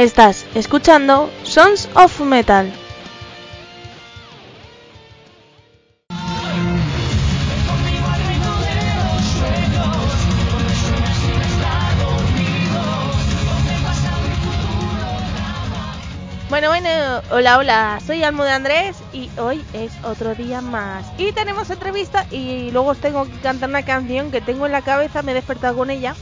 [0.00, 2.72] Estás escuchando Sons of Metal.
[16.48, 16.88] Bueno, bueno,
[17.30, 21.04] hola, hola, soy Almo de Andrés y hoy es otro día más.
[21.18, 24.80] Y tenemos entrevista y luego os tengo que cantar una canción que tengo en la
[24.80, 26.14] cabeza, me he despertado con ella,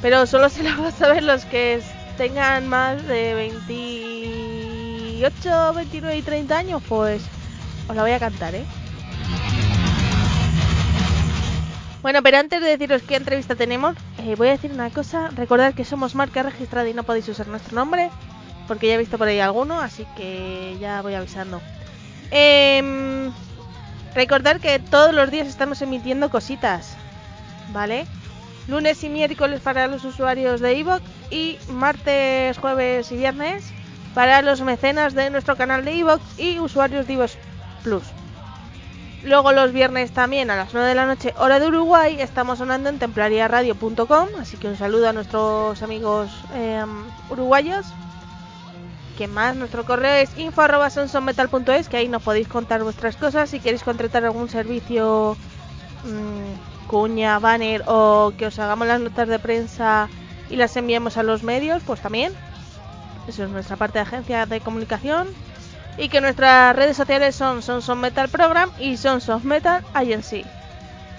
[0.00, 1.82] pero solo se la va a saber los que
[2.22, 7.20] tengan más de 28, 29 y 30 años, pues
[7.88, 8.64] os la voy a cantar, ¿eh?
[12.00, 15.30] Bueno, pero antes de deciros qué entrevista tenemos, eh, voy a decir una cosa.
[15.34, 18.08] Recordad que somos marca registrada y no podéis usar nuestro nombre
[18.68, 21.60] porque ya he visto por ahí alguno, así que ya voy avisando.
[22.30, 23.32] Eh,
[24.14, 26.94] recordar que todos los días estamos emitiendo cositas,
[27.72, 28.06] ¿vale?
[28.68, 33.64] Lunes y miércoles para los usuarios de iVoox y martes, jueves y viernes
[34.14, 37.32] para los mecenas de nuestro canal de iVoox y usuarios de iVoox
[37.82, 38.04] Plus.
[39.24, 42.88] Luego los viernes también a las 9 de la noche, hora de Uruguay, estamos sonando
[42.88, 46.84] en templariaradio.com, así que un saludo a nuestros amigos eh,
[47.30, 47.86] uruguayos
[49.16, 49.56] que más?
[49.56, 53.50] Nuestro correo es info.sonsonmetal.es, que ahí nos podéis contar vuestras cosas.
[53.50, 55.36] Si queréis contratar algún servicio,
[56.04, 60.08] mmm, cuña, banner o que os hagamos las notas de prensa
[60.50, 62.32] y las enviemos a los medios, pues también.
[63.26, 65.28] Eso es nuestra parte de agencia de comunicación.
[65.98, 70.44] Y que nuestras redes sociales son Sonson Metal Program y Sonson Metal Agency.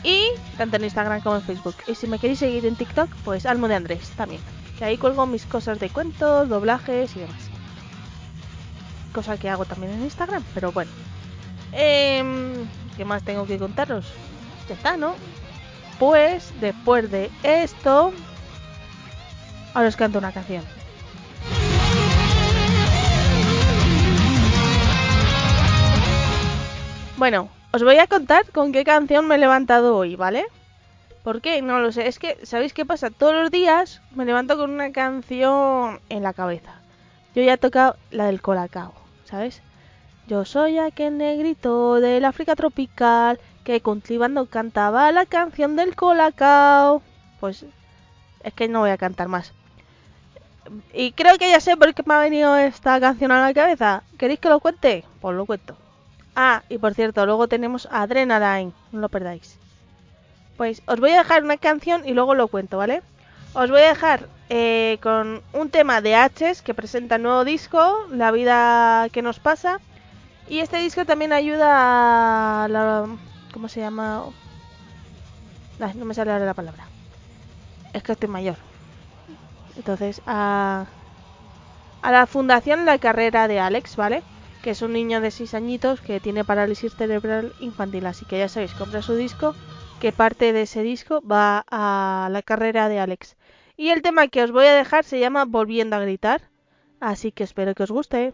[0.03, 0.25] Y
[0.57, 1.75] tanto en Instagram como en Facebook.
[1.87, 4.41] Y si me queréis seguir en TikTok, pues Almo de Andrés también.
[4.77, 7.53] Que ahí cuelgo mis cosas de cuentos, doblajes y demás
[9.13, 10.91] cosa que hago también en Instagram, pero bueno.
[11.71, 12.65] Eh,
[12.97, 14.05] ¿Qué más tengo que contaros?
[14.67, 15.15] Ya está, ¿no?
[15.99, 18.13] Pues después de esto,
[19.73, 20.63] ahora os canto una canción.
[27.17, 30.45] Bueno, os voy a contar con qué canción me he levantado hoy, ¿vale?
[31.23, 31.61] ¿Por qué?
[31.61, 32.07] No lo sé.
[32.07, 33.09] Es que, ¿sabéis qué pasa?
[33.09, 36.81] Todos los días me levanto con una canción en la cabeza.
[37.33, 39.03] Yo ya he tocado la del Colacao.
[39.33, 39.61] ¿sabes?
[40.27, 47.01] Yo soy aquel negrito del África tropical que cultivando cantaba la canción del colacao.
[47.39, 47.65] Pues
[48.43, 49.53] es que no voy a cantar más.
[50.93, 54.03] Y creo que ya sé por qué me ha venido esta canción a la cabeza.
[54.17, 55.03] ¿Queréis que lo cuente?
[55.21, 55.77] Pues lo cuento.
[56.35, 59.59] Ah, y por cierto, luego tenemos Adrenaline, no lo perdáis.
[60.57, 63.01] Pues os voy a dejar una canción y luego lo cuento, ¿vale?
[63.53, 68.07] Os voy a dejar eh, con un tema de H's que presenta el nuevo disco,
[68.09, 69.79] La vida que nos pasa.
[70.49, 73.05] Y este disco también ayuda a la...
[73.53, 74.25] ¿Cómo se llama?
[75.95, 76.87] no me sale ahora la palabra.
[77.93, 78.55] Es que estoy mayor.
[79.77, 80.85] Entonces, a,
[82.01, 84.23] a la fundación La Carrera de Alex, ¿vale?
[84.63, 88.05] Que es un niño de 6 añitos que tiene parálisis cerebral infantil.
[88.07, 89.55] Así que ya sabéis, compra su disco,
[89.99, 93.35] que parte de ese disco va a la carrera de Alex.
[93.77, 96.49] Y el tema que os voy a dejar se llama Volviendo a gritar.
[96.99, 98.33] Así que espero que os guste.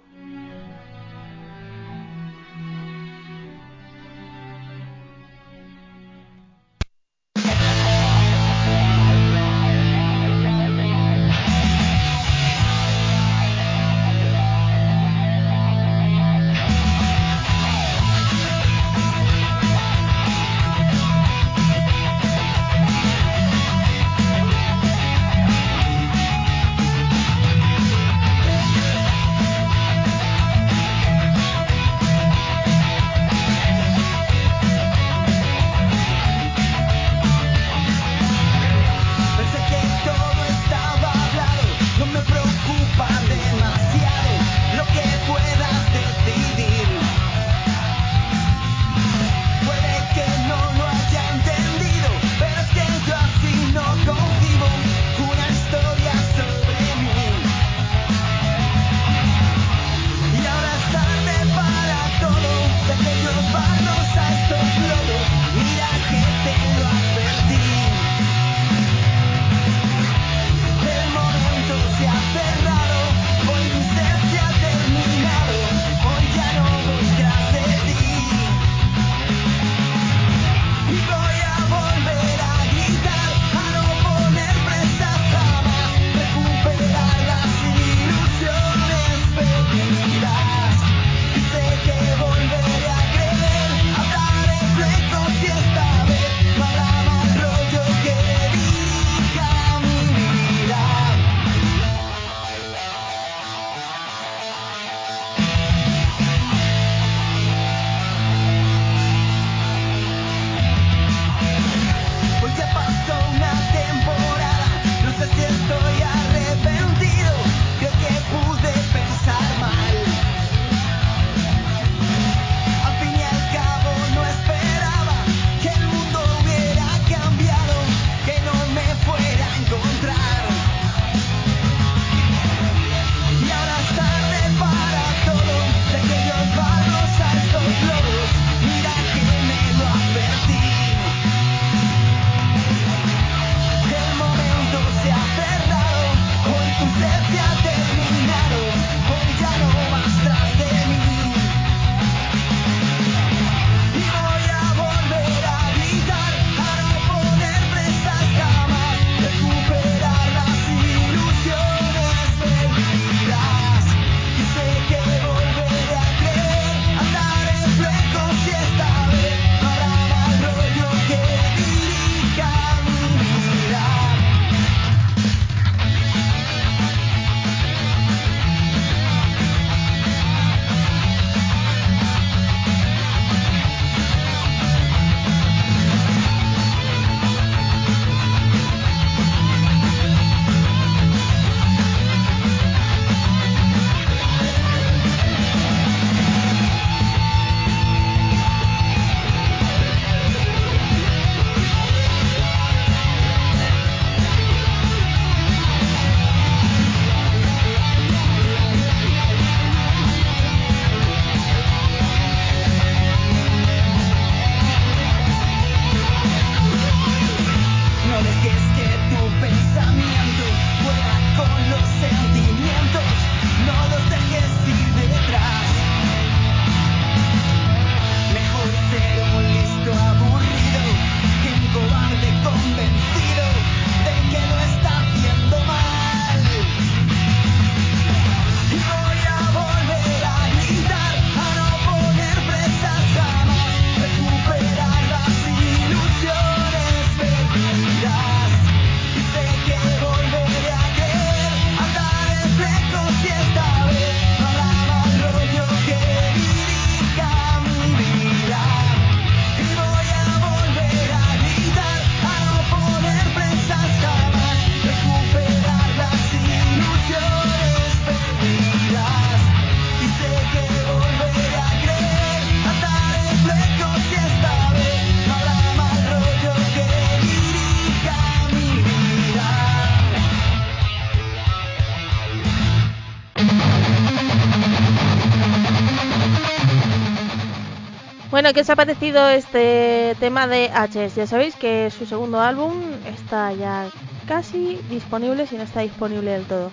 [288.40, 291.10] Bueno, ¿qué os ha parecido este tema de H?
[291.10, 292.72] Ya sabéis que su segundo álbum
[293.06, 293.90] está ya
[294.30, 296.72] casi disponible, si no está disponible del todo.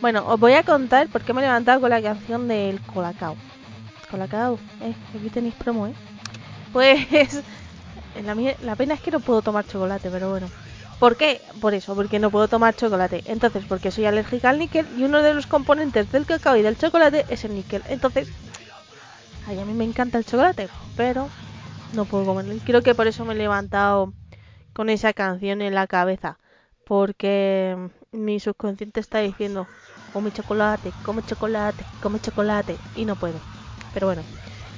[0.00, 3.36] Bueno, os voy a contar por qué me he levantado con la canción del Colacao.
[4.10, 5.94] Colacao, eh, aquí tenéis promo, eh.
[6.72, 7.06] Pues
[8.24, 10.48] la, la pena es que no puedo tomar chocolate, pero bueno.
[10.98, 11.40] ¿Por qué?
[11.60, 13.22] Por eso, porque no puedo tomar chocolate.
[13.26, 16.76] Entonces, porque soy alérgica al níquel y uno de los componentes del cacao y del
[16.76, 17.84] chocolate es el níquel.
[17.88, 18.26] Entonces,
[19.46, 21.28] ay, a mí me encanta el chocolate, pero
[21.92, 22.54] no puedo comerlo.
[22.64, 24.14] Creo que por eso me he levantado
[24.72, 26.38] con esa canción en la cabeza.
[26.84, 27.76] Porque
[28.12, 29.68] mi subconsciente está diciendo,
[30.10, 32.80] come chocolate, come chocolate, come chocolate.
[32.94, 33.44] Y no puedo.
[33.92, 34.26] Pero bueno.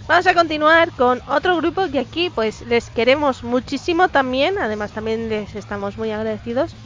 [0.09, 5.29] Vamos a continuar con otro grupo que aquí pues les queremos muchísimo también, además también
[5.29, 6.77] les estamos muy agradecidos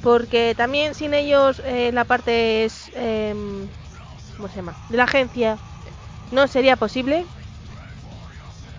[0.00, 3.34] porque también sin ellos eh, la parte es eh,
[4.36, 4.76] ¿cómo se llama?
[4.88, 5.60] de la agencia
[6.30, 7.24] no sería posible.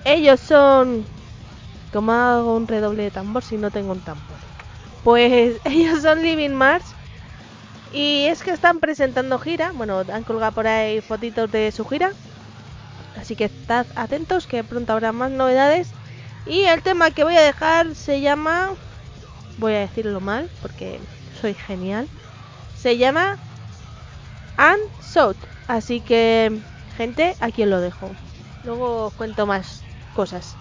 [0.06, 1.06] Ellos son
[1.94, 4.38] como hago un redoble de tambor si no tengo un tambor.
[5.03, 6.86] Pues ellos son Living Mars
[7.91, 12.12] y es que están presentando gira, bueno, han colgado por ahí fotitos de su gira
[13.20, 15.89] Así que estad atentos que pronto habrá más novedades.
[16.46, 18.70] Y el tema que voy a dejar se llama...
[19.58, 21.00] Voy a decirlo mal porque
[21.41, 22.08] soy genial.
[22.77, 23.38] Se llama
[24.58, 25.36] Unsold.
[25.68, 26.58] Así que,
[27.00, 28.10] gente, aquí os lo dejo.
[28.65, 30.58] Luego os cuento más cosas.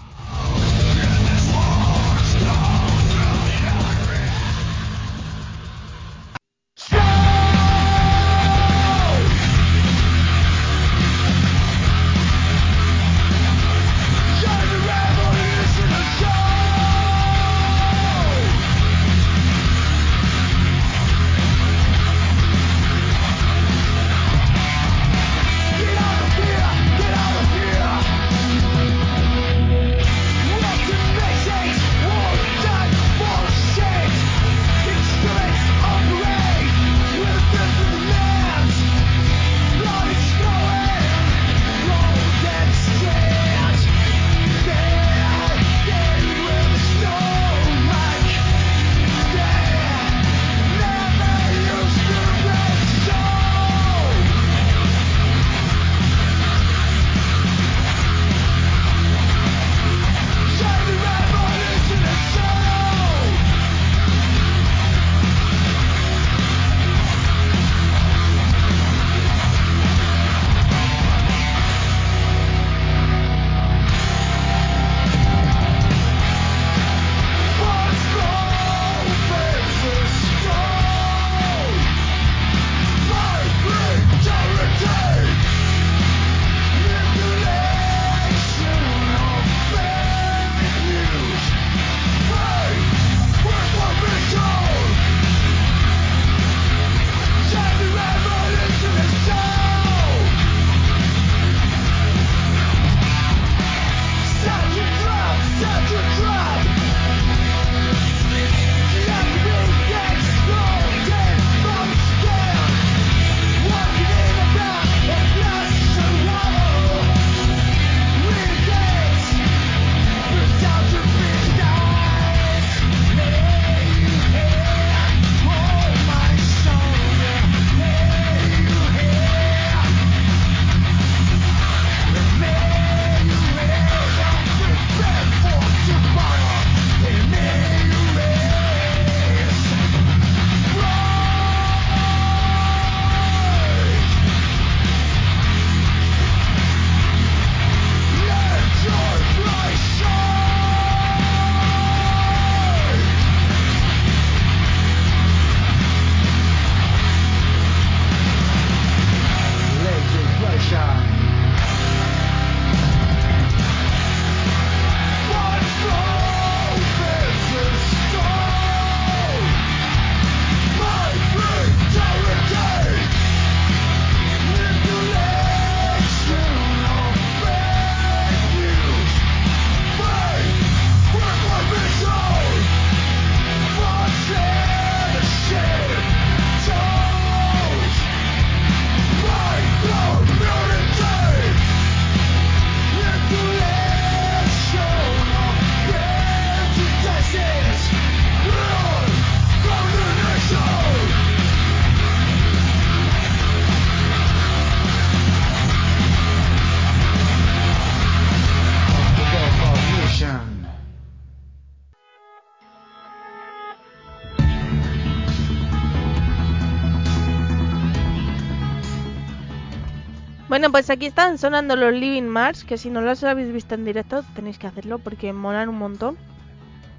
[220.59, 223.85] Bueno, pues aquí están sonando los Living Mars, que si no los habéis visto en
[223.85, 226.17] directo tenéis que hacerlo porque molan un montón.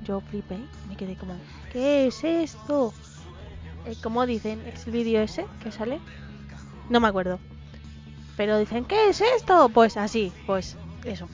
[0.02, 0.56] Yo flipé,
[0.88, 1.34] me quedé como,
[1.70, 2.94] ¿qué es esto?
[3.84, 4.62] Eh, ¿Cómo dicen?
[4.66, 6.00] ¿Es el vídeo ese que sale?
[6.88, 7.38] No me acuerdo.
[8.34, 9.68] Pero dicen, ¿qué es esto?
[9.68, 11.28] Pues así, pues eso.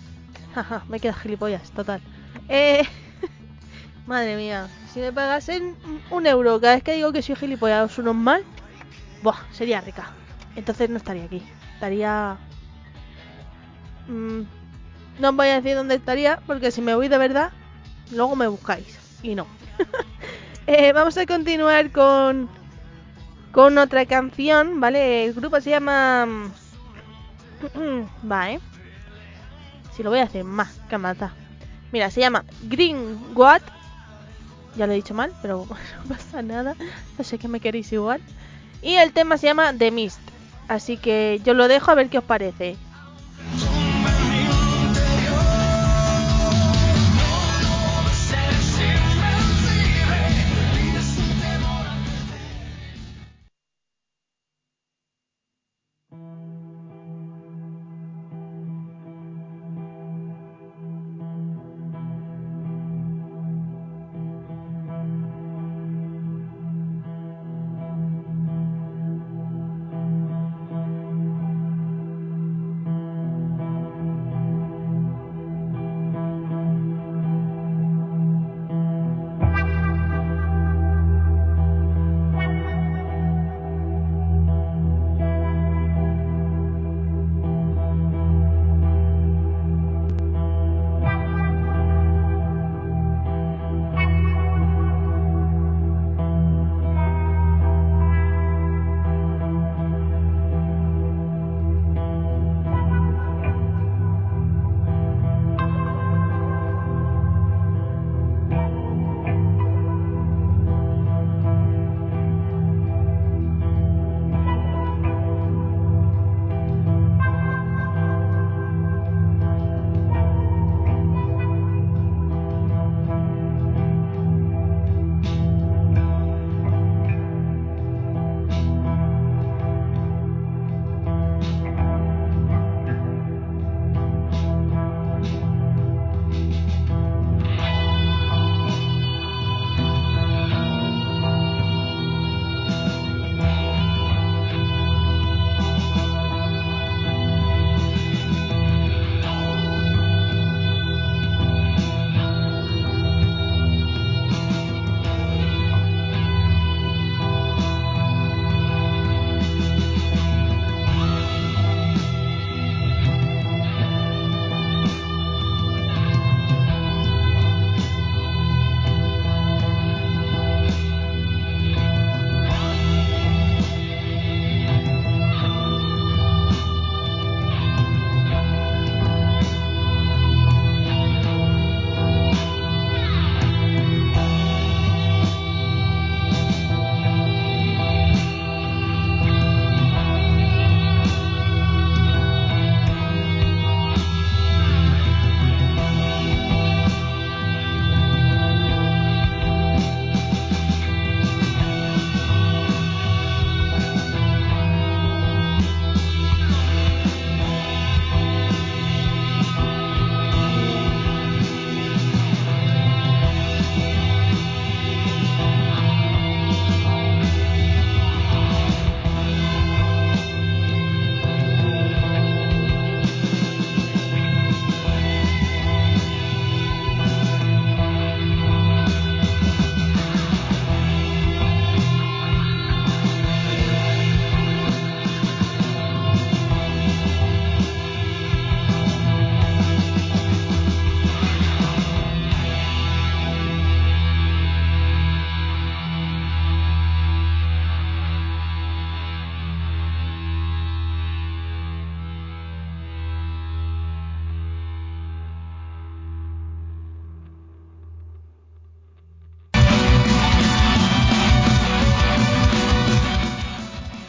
[0.88, 2.00] me quedo gilipollas, total.
[2.49, 2.83] Eh,
[4.09, 5.76] madre mía, si me pagasen
[6.11, 8.42] un euro cada vez que digo que soy gilipollas o unos mal,
[9.23, 10.11] buah, sería rica.
[10.56, 11.40] Entonces no estaría aquí
[11.76, 12.38] estaría...
[14.09, 14.42] Mm,
[15.21, 17.52] no os voy a decir dónde estaría, porque si me voy de verdad,
[18.11, 18.99] luego me buscáis.
[19.23, 19.47] Y no.
[20.66, 22.49] eh, vamos a continuar con,
[23.52, 25.25] con otra canción, ¿vale?
[25.26, 26.26] El grupo se llama...
[28.30, 28.61] Va, ¿eh?
[29.95, 31.33] Si lo voy a hacer más, que mata.
[31.92, 33.62] Mira, se llama Green What.
[34.76, 35.66] Ya lo he dicho mal, pero
[36.09, 36.75] no pasa nada.
[37.16, 38.21] No sé que me queréis igual.
[38.83, 40.35] Y el tema se llama The Mist.
[40.68, 42.85] Así que yo lo dejo a ver qué os parece.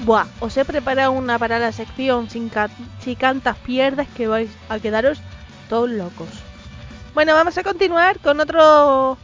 [0.07, 5.19] Buah, os he preparado una para la sección si cantas pierdes que vais a quedaros
[5.67, 6.29] todos locos.
[7.13, 9.17] Bueno, vamos a continuar con otro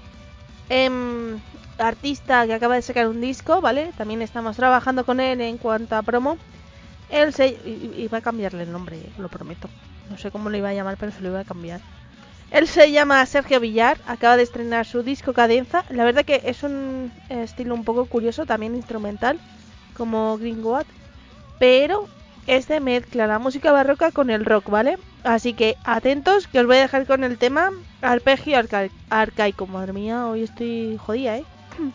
[0.67, 1.39] em,
[1.77, 3.93] artista que acaba de sacar un disco, ¿vale?
[3.97, 6.37] También estamos trabajando con él en cuanto a promo.
[7.09, 7.57] Él se
[7.95, 9.69] iba a cambiarle el nombre, lo prometo.
[10.09, 11.79] No sé cómo le iba a llamar, pero se lo iba a cambiar.
[12.51, 15.85] Él se llama Sergio Villar, acaba de estrenar su disco Cadenza.
[15.91, 19.39] La verdad que es un estilo un poco curioso, también instrumental,
[19.93, 20.85] como Greenwood,
[21.59, 22.07] pero
[22.47, 24.97] este mezcla la música barroca con el rock, ¿vale?
[25.23, 28.59] Así que atentos, que os voy a dejar con el tema arpegio
[29.09, 29.67] arcaico.
[29.67, 31.45] Madre mía, hoy estoy jodida, ¿eh?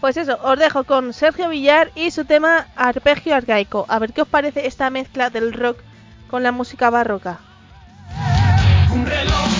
[0.00, 3.84] Pues eso, os dejo con Sergio Villar y su tema arpegio arcaico.
[3.88, 5.78] A ver qué os parece esta mezcla del rock
[6.30, 7.38] con la música barroca.
[8.94, 9.59] Un reloj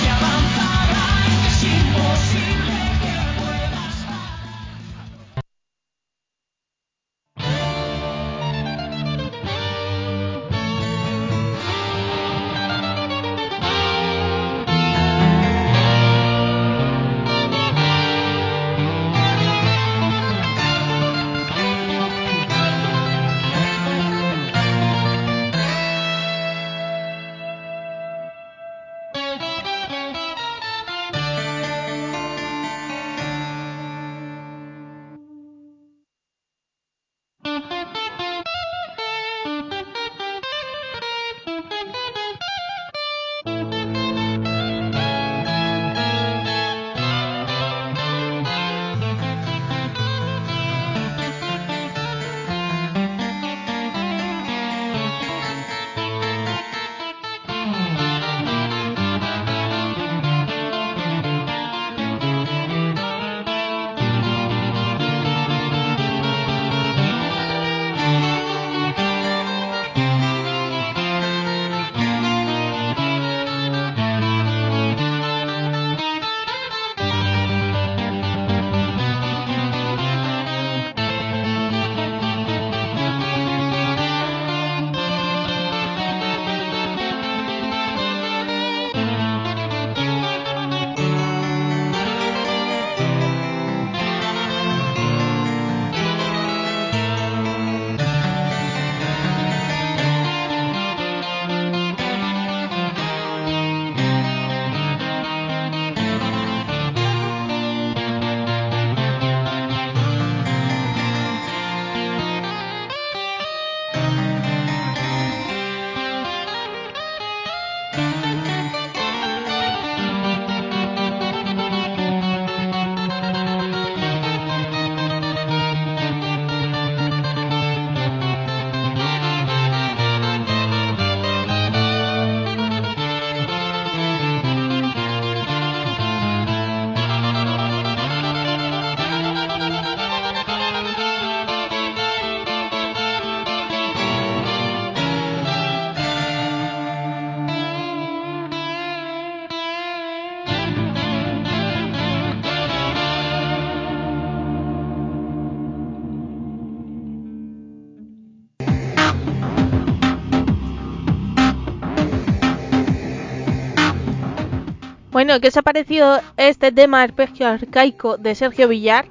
[165.20, 169.04] Bueno, ¿qué os ha parecido este tema arpegio arcaico de Sergio Villar?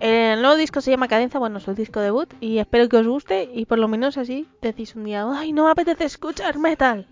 [0.00, 3.06] El nuevo disco se llama Cadenza, bueno, es el disco debut y espero que os
[3.06, 7.06] guste y por lo menos así decís un día, ay, no me apetece escuchar metal.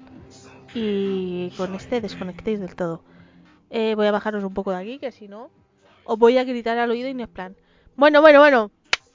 [0.74, 3.02] Y con este desconectéis del todo.
[3.68, 5.50] Eh, voy a bajaros un poco de aquí, que si no,
[6.04, 7.56] os voy a gritar al oído y no es plan.
[7.94, 8.70] Bueno, bueno, bueno,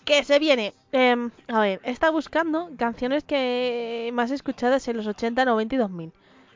[0.05, 0.75] que se viene.
[0.91, 6.13] Em, a ver, está buscando canciones que más escuchadas en los 80, 90 y 2000.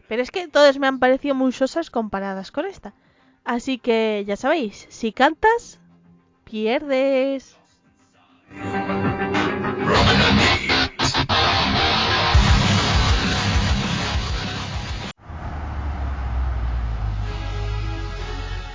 [0.08, 2.94] Pero es que todas me han parecido muy sosas comparadas con esta.
[3.44, 5.80] Así que ya sabéis, si cantas,
[6.44, 7.58] pierdes.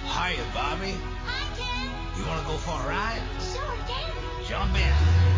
[0.07, 0.95] Hi, Bobby.
[1.27, 1.91] Hi, Ken.
[2.17, 3.23] You want to go for a ride?
[3.41, 4.13] Sure, Ken.
[4.49, 5.32] Jump in.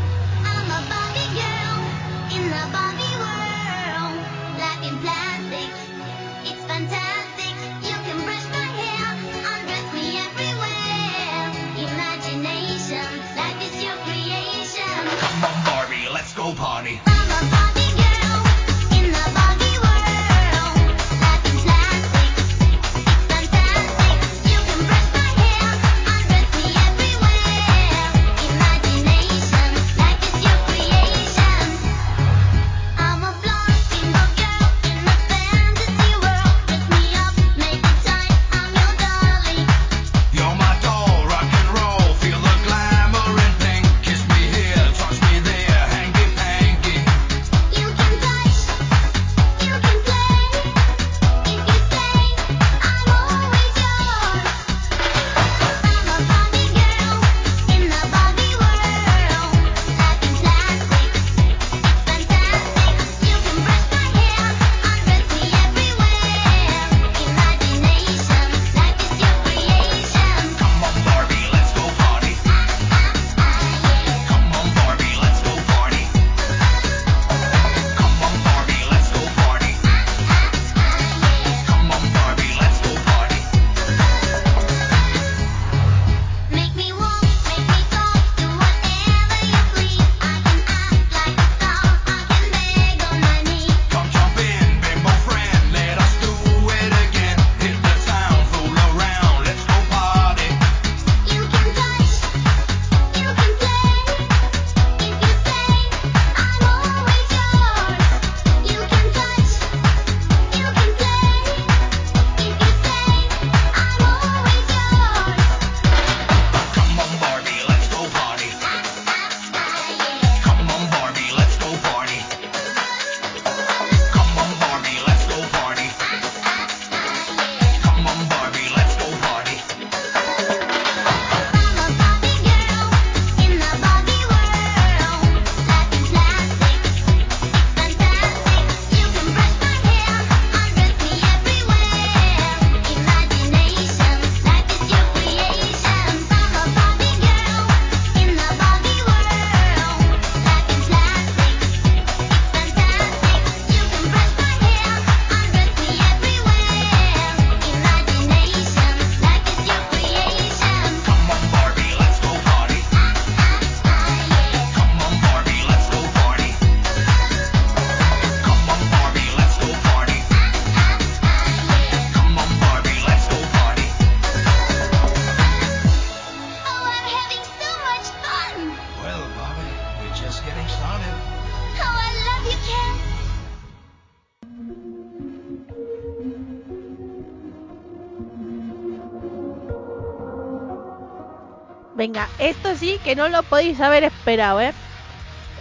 [192.04, 194.74] Venga, esto sí que no lo podéis haber esperado, ¿eh?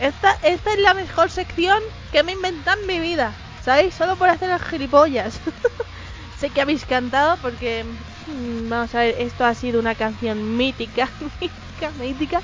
[0.01, 1.79] Esta, esta es la mejor sección
[2.11, 3.31] que me he inventado en mi vida.
[3.63, 3.93] ¿Sabéis?
[3.93, 5.39] Solo por hacer las gilipollas.
[6.41, 7.85] sé que habéis cantado porque...
[8.27, 12.41] mm, Vamos a ver, esto ha sido una canción mítica, mítica, mítica.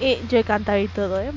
[0.00, 1.30] Y yo he cantado y todo, ¿eh?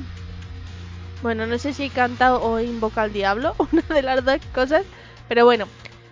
[1.22, 4.82] Bueno, no sé si he cantado o he al diablo, una de las dos cosas.
[5.28, 5.68] Pero bueno.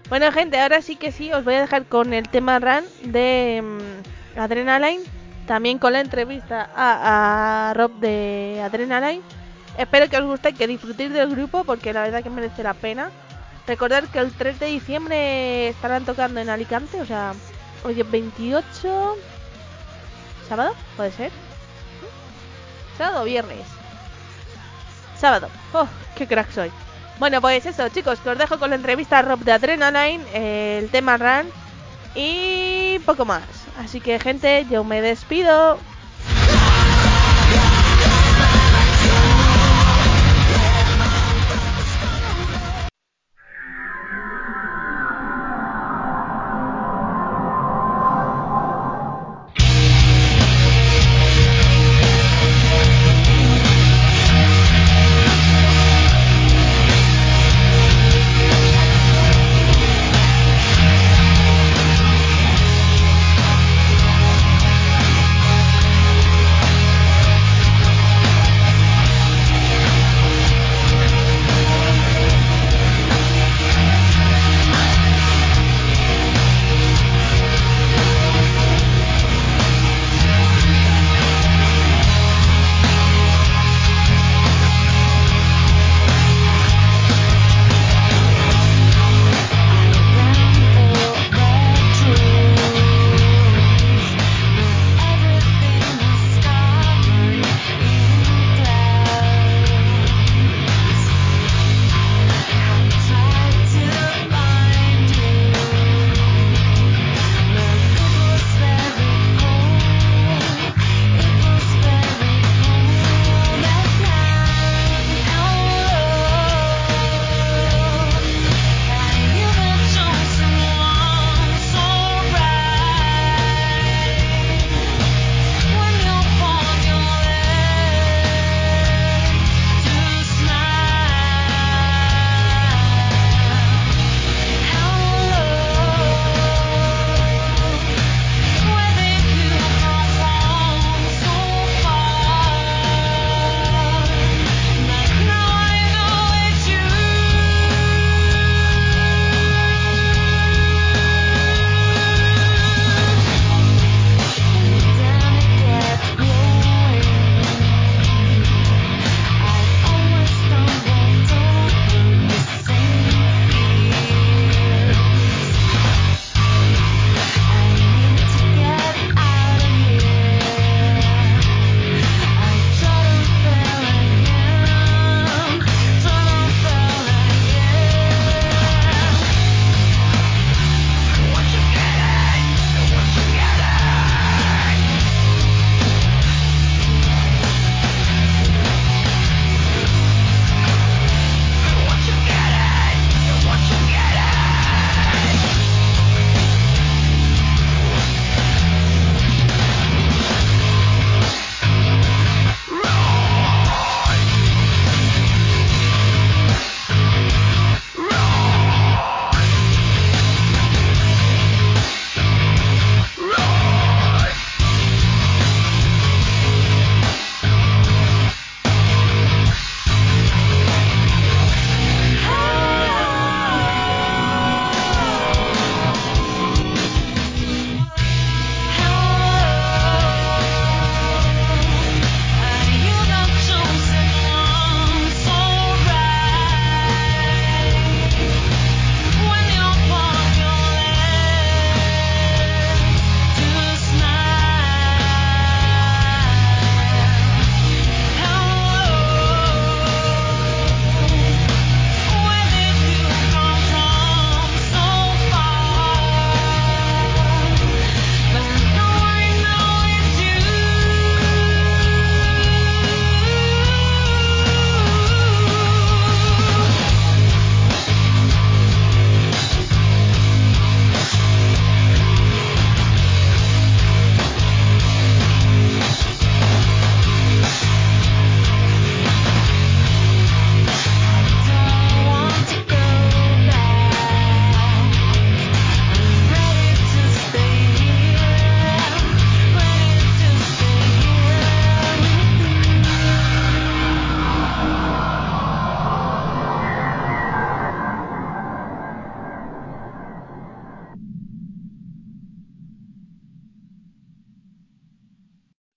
[0.08, 3.60] Bueno, gente, ahora sí que sí, os voy a dejar con el tema Run de
[3.60, 5.19] mm, Adrenaline.
[5.50, 9.20] También con la entrevista a, Rob de Adrenaline.
[9.76, 13.10] Espero que os guste que disfrutéis del grupo porque la verdad que merece la pena.
[13.66, 17.32] Recordad que el 3 de diciembre estarán tocando en Alicante, o sea,
[17.82, 19.16] hoy es 28...
[20.48, 20.72] ¿Sábado?
[20.96, 21.32] ¿Puede ser?
[22.96, 23.66] ¿Sábado o viernes?
[25.18, 25.48] Sábado.
[25.72, 26.70] ¡Oh, qué crack soy!
[27.18, 30.88] Bueno, pues eso, chicos, que os dejo con la entrevista a Rob de Adrenaline, el
[30.90, 31.50] tema Run
[32.14, 33.70] y poco más.
[33.74, 35.86] Así que, gente, yo me despido.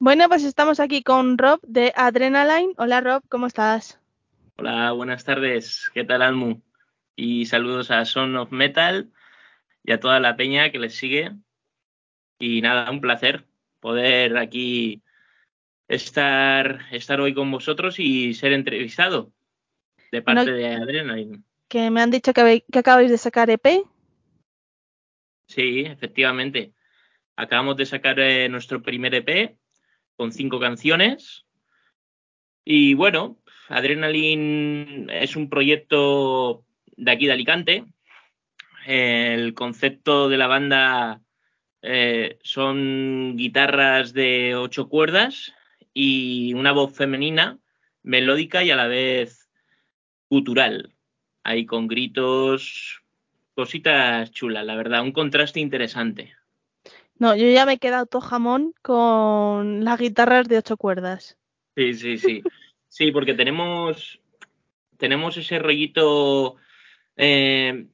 [0.04, 2.74] Bueno, pues estamos aquí con Rob de Adrenaline.
[2.76, 4.02] Hola Rob, ¿cómo estás?
[4.58, 5.90] Hola, buenas tardes.
[5.94, 6.62] ¿Qué tal, Almu?
[7.16, 9.10] Y saludos a Son of Metal
[9.82, 11.32] y a toda la peña que les sigue.
[12.38, 13.46] Y nada, un placer
[13.80, 15.02] poder aquí
[15.88, 19.32] estar, estar hoy con vosotros y ser entrevistado
[20.12, 21.46] de parte de Adrenaline.
[21.70, 23.86] Que me han dicho que, que acabáis de sacar EP.
[25.48, 26.74] Sí, efectivamente.
[27.38, 29.58] Acabamos de sacar eh, nuestro primer EP
[30.24, 31.44] con cinco canciones.
[32.64, 36.64] Y bueno, Adrenaline es un proyecto
[36.96, 37.84] de aquí de Alicante.
[38.88, 41.22] El concepto de la banda
[41.82, 45.52] eh, son guitarras de ocho cuerdas
[45.94, 47.60] y una voz femenina,
[48.02, 49.50] melódica y a la vez
[50.30, 50.96] gutural.
[51.44, 53.02] Ahí con gritos,
[53.56, 56.34] cositas chulas, la verdad, un contraste interesante.
[57.24, 61.38] No, yo ya me he quedado todo jamón con las guitarras de ocho cuerdas.
[61.74, 62.44] Sí, sí, sí.
[62.90, 64.20] Sí, porque tenemos,
[64.98, 66.58] tenemos ese rollito
[67.16, 67.88] eh,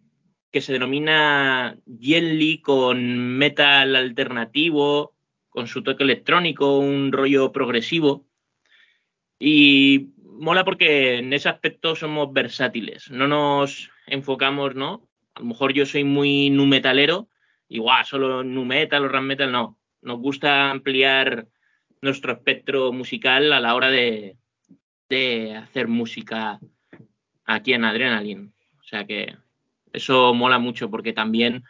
[0.50, 5.13] que se denomina Jelly con metal alternativo,
[5.50, 8.26] con su toque electrónico, un rollo progresivo.
[9.38, 15.08] Y mola porque en ese aspecto somos versátiles, no nos enfocamos, ¿no?
[15.36, 16.65] A lo mejor yo soy muy nu
[17.70, 19.78] igual solo nu metal o ram metal, no.
[20.02, 21.48] Nos gusta ampliar
[22.02, 24.38] nuestro espectro musical a la hora de,
[25.10, 26.60] de hacer música
[27.46, 28.52] aquí en Adrenaline.
[28.80, 29.36] O sea que
[29.94, 31.64] eso mola mucho porque también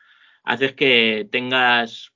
[0.44, 2.14] haces que tengas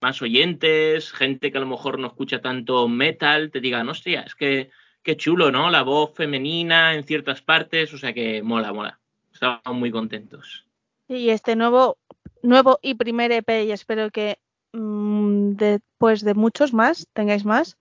[0.00, 4.34] más oyentes, gente que a lo mejor no escucha tanto metal, te digan, hostia, es
[4.34, 4.70] que
[5.02, 5.70] qué chulo, ¿no?
[5.70, 8.98] La voz femenina en ciertas partes, o sea que mola, mola.
[9.32, 10.66] Estamos muy contentos.
[11.08, 11.98] Y este nuevo,
[12.42, 14.38] nuevo y primer EP, y espero que
[14.72, 17.78] mmm, después de muchos más, tengáis más.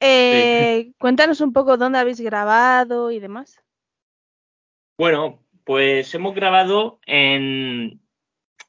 [0.00, 0.94] Eh, sí.
[0.98, 3.60] Cuéntanos un poco dónde habéis grabado y demás.
[4.96, 8.00] Bueno, pues hemos grabado en...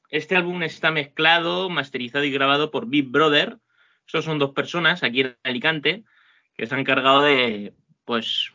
[0.09, 3.59] Este álbum está mezclado, masterizado y grabado por Big Brother.
[4.07, 6.03] Estos son dos personas aquí en Alicante
[6.57, 7.73] que se han encargado de,
[8.05, 8.51] pues,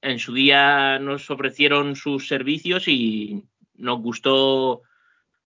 [0.00, 3.44] en su día nos ofrecieron sus servicios y
[3.74, 4.82] nos gustó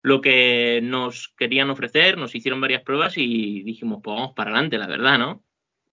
[0.02, 4.78] lo que nos querían ofrecer, nos hicieron varias pruebas y dijimos, pues vamos para adelante,
[4.78, 5.44] la verdad, ¿no?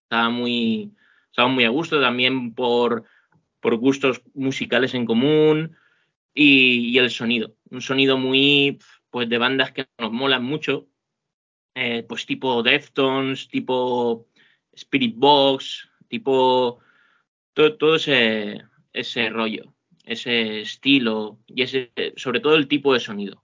[0.04, 0.94] Estaba muy,
[1.30, 3.04] estaba muy a gusto también por,
[3.60, 5.78] por gustos musicales en común,
[6.34, 7.56] y, el sonido.
[7.70, 8.80] Un sonido muy
[9.10, 10.88] pues de bandas que nos molan mucho,
[11.76, 14.28] eh, pues tipo Deftones, tipo
[14.74, 16.80] Spirit Box, tipo
[17.54, 18.62] todo, todo ese,
[18.94, 19.74] ese rollo,
[20.06, 23.44] ese estilo y ese, sobre todo el tipo de sonido.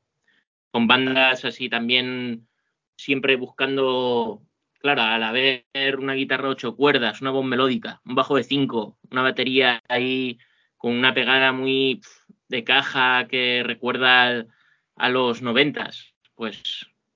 [0.75, 2.49] Con bandas así también
[2.97, 4.41] siempre buscando,
[4.79, 5.63] claro, al haber
[5.97, 10.37] una guitarra ocho cuerdas, una voz melódica, un bajo de cinco, una batería ahí
[10.75, 12.01] con una pegada muy
[12.49, 14.47] de caja que recuerda
[14.97, 16.13] a los noventas.
[16.35, 16.61] Pues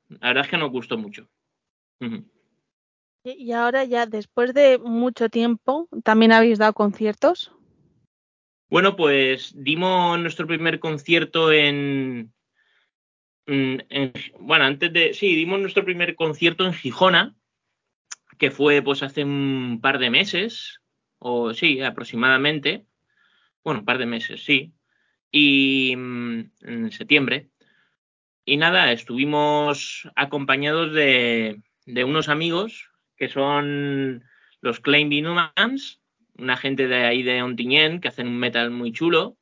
[0.07, 1.27] la verdad es que nos gustó mucho.
[1.99, 2.25] Uh -huh.
[3.25, 7.51] Y ahora ya, después de mucho tiempo, ¿también habéis dado conciertos?
[8.69, 12.31] Bueno, pues dimos nuestro primer concierto en,
[13.49, 17.35] en, bueno, antes de, sí, dimos nuestro primer concierto en Gijona,
[18.37, 20.81] que fue pues hace un par de meses,
[21.17, 22.85] o sí, aproximadamente,
[23.63, 24.73] bueno, un par de meses, sí,
[25.31, 27.49] y en septiembre.
[28.45, 34.23] Y nada, estuvimos acompañados de, unos amigos que son
[34.61, 36.01] los Claim Inhumans,
[36.35, 39.37] una gente de ahí de Ontinyent que hacen un metal muy chulo.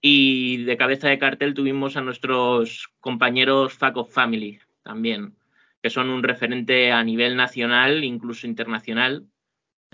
[0.00, 5.36] Y de cabeza de cartel tuvimos a nuestros compañeros Fuck of Family también,
[5.82, 9.26] que son un referente a nivel nacional, incluso internacional,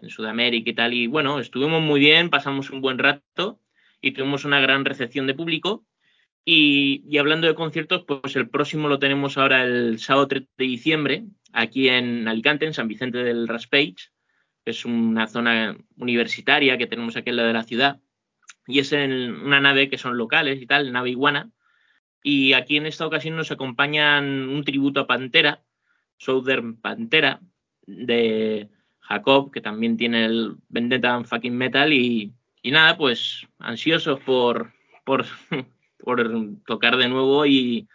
[0.00, 0.94] en Sudamérica y tal.
[0.94, 3.61] Y bueno, estuvimos muy bien, pasamos un buen rato
[4.00, 5.84] y tuvimos una gran recepción de público.
[6.44, 10.64] Y, y, hablando de conciertos, pues el próximo lo tenemos ahora el sábado 3 de
[10.64, 14.12] diciembre, aquí en Alicante, en San Vicente del Raspage,
[14.64, 18.00] que es una zona universitaria que tenemos aquí en la de la ciudad.
[18.66, 21.50] Y es en una nave que son locales y tal, nave iguana.
[22.22, 25.62] Y aquí en esta ocasión nos acompañan un tributo a Pantera,
[26.18, 27.40] Southern Pantera,
[27.86, 28.68] de
[29.00, 31.92] Jacob, que también tiene el Vendetta Fucking Metal.
[31.92, 34.72] Y, y nada, pues ansiosos por,
[35.04, 35.24] por,
[35.98, 37.88] por tocar de nuevo y,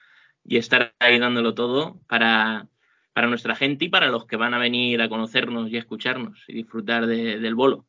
[0.46, 2.68] y, estar ahí dándolo todo para,
[3.14, 6.44] para nuestra gente y para los que van a venir a conocernos y a escucharnos
[6.48, 7.86] y disfrutar de, del bolo.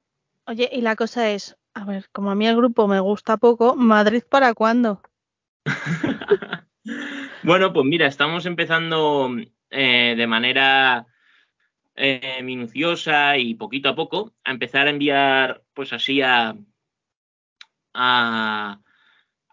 [0.46, 3.76] Oye, y la cosa es, a ver, como a mí el grupo me gusta poco,
[3.76, 5.00] ¿Madrid para cuándo?
[7.44, 9.30] bueno, pues mira, estamos empezando
[9.70, 11.06] eh, de manera
[11.94, 16.56] eh, minuciosa y poquito a poco, a empezar a enviar, pues así a,
[17.94, 18.80] a,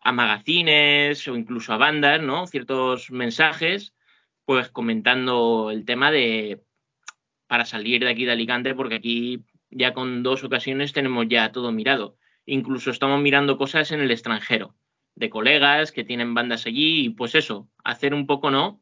[0.01, 2.47] a magazines o incluso a bandas, ¿no?
[2.47, 3.93] Ciertos mensajes,
[4.45, 6.63] pues comentando el tema de
[7.45, 11.71] para salir de aquí de Alicante, porque aquí ya con dos ocasiones tenemos ya todo
[11.71, 12.17] mirado.
[12.45, 14.75] Incluso estamos mirando cosas en el extranjero,
[15.15, 18.81] de colegas que tienen bandas allí, y pues eso, hacer un poco, ¿no?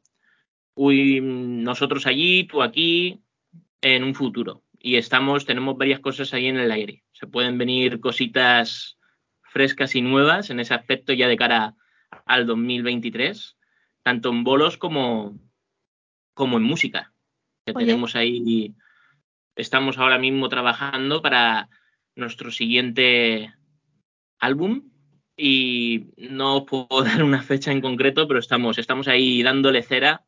[0.75, 3.21] Uy, nosotros allí, tú aquí,
[3.81, 4.63] en un futuro.
[4.79, 7.03] Y estamos, tenemos varias cosas ahí en el aire.
[7.11, 8.97] Se pueden venir cositas
[9.41, 11.75] frescas y nuevas en ese aspecto ya de cara
[12.25, 13.57] al 2023,
[14.03, 15.39] tanto en bolos como,
[16.33, 17.11] como en música.
[17.65, 17.85] Que Oye.
[17.85, 18.75] tenemos ahí,
[19.57, 21.69] estamos ahora mismo trabajando para
[22.15, 23.53] nuestro siguiente
[24.39, 24.89] álbum
[25.35, 30.23] y no os puedo dar una fecha en concreto, pero estamos, estamos ahí dándole cera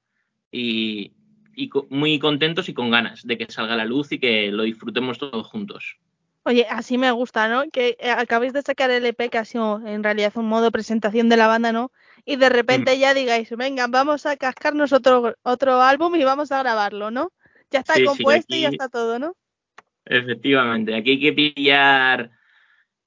[0.51, 1.13] y,
[1.55, 4.63] y co- muy contentos y con ganas de que salga la luz y que lo
[4.63, 5.97] disfrutemos todos juntos.
[6.43, 7.69] Oye, así me gusta, ¿no?
[7.71, 11.29] Que eh, acabéis de sacar el EP, que ha sido en realidad un modo presentación
[11.29, 11.91] de la banda, ¿no?
[12.25, 16.59] Y de repente ya digáis, venga, vamos a cascarnos otro, otro álbum y vamos a
[16.59, 17.31] grabarlo, ¿no?
[17.71, 19.33] Ya está Sí, sí, compuesto y ya está todo, ¿no?
[20.05, 22.31] Efectivamente, aquí hay que pillar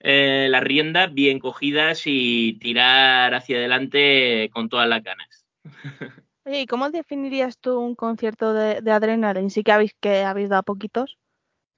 [0.00, 5.44] eh, las riendas bien cogidas y tirar hacia adelante con todas las ganas.
[6.44, 9.50] Oye, ¿y cómo definirías tú un concierto de, de Adrenaline?
[9.50, 11.18] Sí que habéis, que habéis dado poquitos,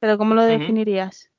[0.00, 0.58] pero ¿cómo lo Ujú.
[0.58, 1.30] definirías?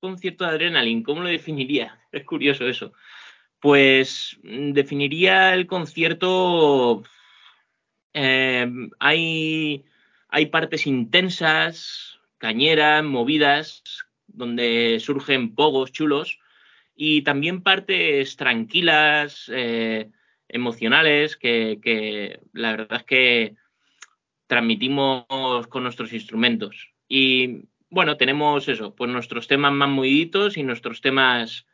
[0.00, 1.98] concierto de Adrenaline, ¿cómo lo definiría?
[2.12, 2.92] Es curioso eso.
[3.60, 7.02] Pues mm, definiría el concierto.
[8.12, 8.66] eh,
[8.98, 9.84] hay,
[10.30, 13.82] hay partes intensas, cañeras, movidas,
[14.26, 16.38] donde surgen pogos chulos,
[16.94, 20.10] y también partes tranquilas, eh,
[20.48, 23.54] emocionales, que, la verdad es que
[24.46, 25.26] transmitimos
[25.68, 26.92] con nuestros instrumentos.
[27.08, 31.66] Y bueno, tenemos eso, pues nuestros temas más moviditos y nuestros temas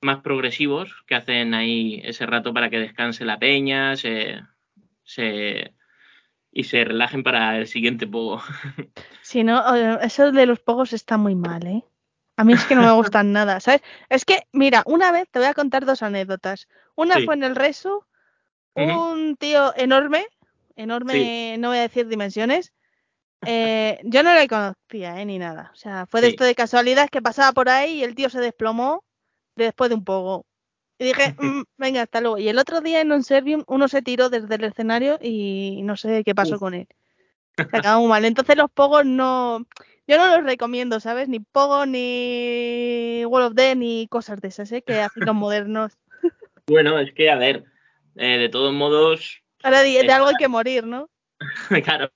[0.00, 4.42] más progresivos que hacen ahí ese rato para que descanse la peña se-
[6.54, 8.40] y se relajen para el siguiente pogo.
[9.22, 11.82] Si no, eso de los pogos está muy mal, ¿eh?
[12.36, 13.80] A mí es que no me gustan nada, ¿sabes?
[14.10, 16.68] Es que, mira, una vez te voy a contar dos anécdotas.
[16.94, 17.24] Una Sí.
[17.24, 18.04] fue en el Resu,
[18.74, 20.26] un tío enorme,
[20.76, 22.72] enorme, no voy a decir dimensiones.
[23.46, 25.24] eh, yo no le conocía, ¿eh?
[25.26, 25.70] Ni nada.
[25.72, 26.32] O sea, fue de Sí.
[26.32, 29.04] esto de casualidad que pasaba por ahí y el tío se desplomó
[29.56, 30.46] después de un pogo.
[30.98, 32.38] Y dije, "Mm, venga, hasta luego.
[32.38, 35.96] Y el otro día en un Servium uno se tiró desde el escenario y no
[35.96, 36.88] sé qué pasó con él.
[37.56, 38.24] Se acabó muy mal.
[38.24, 39.66] Entonces los pogos no,
[40.06, 41.28] yo no los recomiendo, ¿sabes?
[41.28, 44.82] Ni pogo, ni World of Death, ni cosas de esas, ¿eh?
[44.82, 45.92] Que hacen los modernos.
[46.66, 47.64] Bueno, es que, a ver,
[48.16, 51.10] eh, de todos modos, Ahora de, de algo hay que morir, ¿no?
[51.84, 52.10] claro.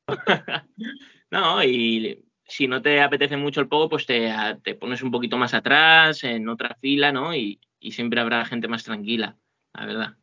[1.30, 5.36] no, y si no te apetece mucho el pogo, pues te, te pones un poquito
[5.36, 7.34] más atrás, en otra fila, ¿no?
[7.34, 9.36] Y, y siempre habrá gente más tranquila,
[9.74, 10.16] la verdad.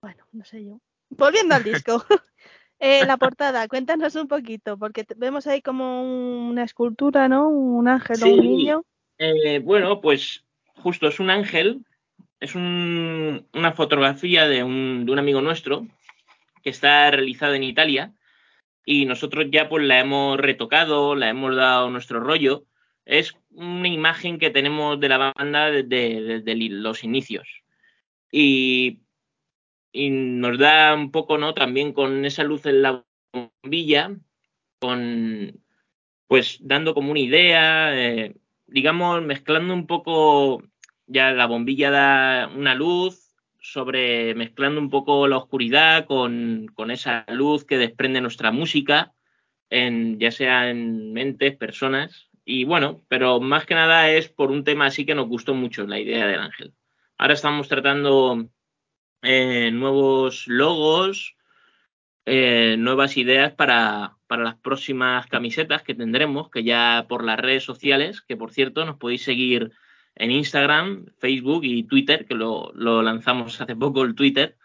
[0.00, 0.80] Bueno, no sé yo.
[1.10, 2.04] Volviendo al disco.
[2.80, 6.02] Eh, la portada, cuéntanos un poquito, porque vemos ahí como
[6.48, 7.48] una escultura, ¿no?
[7.48, 8.84] Un ángel o un niño.
[9.16, 10.44] Eh, bueno, pues
[10.82, 11.86] justo es un ángel,
[12.40, 15.86] es un- una fotografía de un, de un amigo nuestro
[16.64, 18.12] que está realizado en Italia
[18.84, 22.64] y nosotros ya pues la hemos retocado, la hemos dado nuestro rollo.
[23.04, 27.48] Es una imagen que tenemos de la banda desde, los inicios.
[28.30, 29.00] Y,
[29.92, 31.54] y nos da un poco, ¿no?
[31.54, 34.16] También con esa luz en la bombilla,
[34.80, 35.64] con
[36.26, 38.34] pues dando como una idea, eh,
[38.66, 40.62] digamos, mezclando un poco,
[41.06, 43.24] ya la bombilla da una luz,
[43.60, 49.12] sobre mezclando un poco la oscuridad con, con esa luz que desprende nuestra música,
[49.70, 54.64] en, ya sea en mentes, personas, y bueno, pero más que nada es por un
[54.64, 56.74] tema así que nos gustó mucho, la idea del ángel.
[57.16, 58.48] Ahora estamos tratando
[59.22, 61.36] eh, nuevos logos,
[62.26, 67.64] eh, nuevas ideas para, para las próximas camisetas que tendremos, que ya por las redes
[67.64, 69.72] sociales, que por cierto nos podéis seguir
[70.16, 74.56] en Instagram, Facebook y Twitter, que lo, lo lanzamos hace poco el Twitter.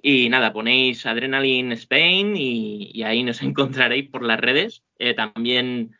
[0.00, 4.84] Y nada, ponéis Adrenaline Spain y, ahí nos encontraréis por las redes.
[4.98, 5.96] Eh, también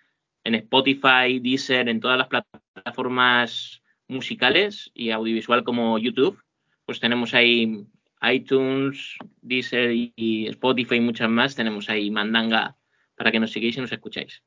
[0.49, 6.43] en Spotify, Deezer, en todas las plataformas musicales y audiovisual como YouTube,
[6.87, 7.85] pues tenemos ahí
[8.23, 11.55] iTunes, Deezer y, Spotify y muchas más.
[11.55, 12.77] Tenemos ahí mandanga
[13.15, 14.43] para que nos sigáis y nos escucháis.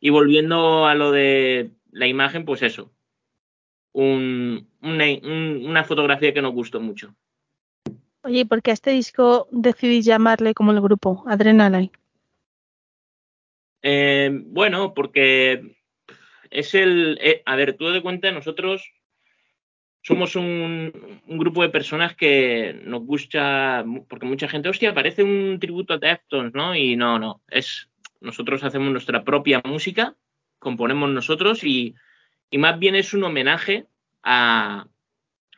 [0.00, 2.90] Y volviendo a lo de la imagen, pues eso.
[3.92, 7.14] Un, una, un, una fotografía que nos gustó mucho.
[8.22, 11.24] Oye, ¿y por qué a este disco decidís llamarle como el grupo?
[11.26, 11.90] Adrenaline.
[13.82, 15.76] Eh, bueno, porque
[16.50, 17.18] es el.
[17.20, 18.92] eh, a ver, tú de cuenta, nosotros
[20.02, 23.84] somos un, grupo de personas que nos gusta.
[24.08, 26.74] Porque mucha gente, hostia, parece un tributo a Deftones, ¿no?
[26.74, 27.42] Y no, no.
[27.48, 27.88] Es.
[28.20, 30.14] Nosotros hacemos nuestra propia música,
[30.60, 31.96] componemos nosotros y,
[32.50, 33.86] y más bien es un homenaje
[34.22, 34.86] a,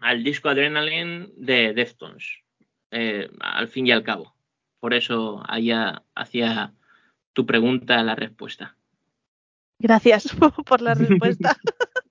[0.00, 2.42] al disco Adrenaline de Deftones,
[2.90, 4.34] eh, al fin y al cabo.
[4.80, 6.74] Por eso allá hacia
[7.34, 8.76] tu pregunta la respuesta.
[9.78, 10.34] Gracias
[10.66, 11.56] por la respuesta.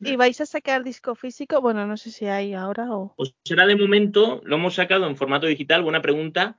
[0.00, 1.60] ¿Y vais a sacar disco físico?
[1.60, 3.14] Bueno, no sé si hay ahora o...
[3.16, 6.56] Pues será de momento, lo hemos sacado en formato digital, buena pregunta,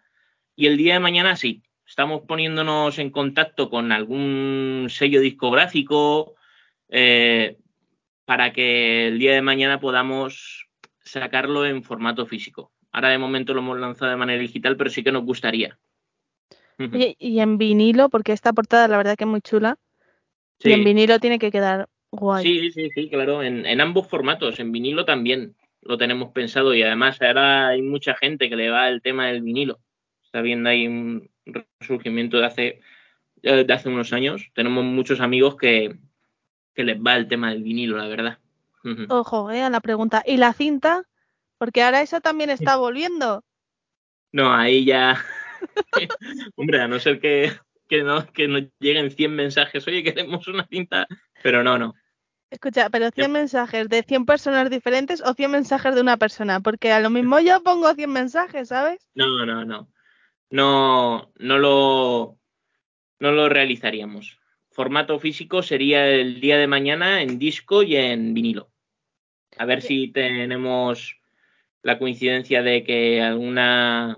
[0.55, 1.63] y el día de mañana sí.
[1.85, 6.35] Estamos poniéndonos en contacto con algún sello discográfico
[6.87, 7.57] eh,
[8.25, 10.67] para que el día de mañana podamos
[11.03, 12.71] sacarlo en formato físico.
[12.91, 15.79] Ahora de momento lo hemos lanzado de manera digital, pero sí que nos gustaría.
[16.79, 19.77] Y en vinilo, porque esta portada la verdad que es muy chula.
[20.59, 22.43] Y en vinilo tiene que quedar guay.
[22.43, 26.83] Sí, sí, sí, claro, en, en ambos formatos, en vinilo también lo tenemos pensado y
[26.83, 29.79] además ahora hay mucha gente que le va el tema del vinilo.
[30.23, 32.79] Está viendo ahí un resurgimiento de hace,
[33.41, 34.49] de hace unos años.
[34.53, 35.97] Tenemos muchos amigos que,
[36.75, 38.37] que les va el tema del vinilo, la verdad.
[39.09, 40.23] Ojo, eh, a la pregunta.
[40.25, 41.03] ¿Y la cinta?
[41.57, 43.43] Porque ahora eso también está volviendo.
[44.31, 45.17] No, ahí ya.
[46.55, 47.51] Hombre, a no ser que,
[47.87, 51.07] que, no, que nos lleguen 100 mensajes, oye, queremos una cinta,
[51.43, 51.95] pero no, no.
[52.51, 56.91] Escucha, pero 100 mensajes de 100 personas diferentes o 100 mensajes de una persona, porque
[56.91, 59.07] a lo mismo yo pongo 100 mensajes, ¿sabes?
[59.13, 59.91] No, no, no.
[60.49, 62.39] No, no lo,
[63.19, 64.39] no lo realizaríamos.
[64.71, 68.71] Formato físico sería el día de mañana en disco y en vinilo.
[69.57, 71.19] A ver si tenemos
[71.83, 74.17] la coincidencia de que alguna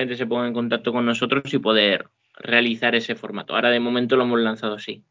[0.00, 3.54] gente se ponga en contacto con nosotros y poder realizar ese formato.
[3.54, 5.04] Ahora de momento lo hemos lanzado así.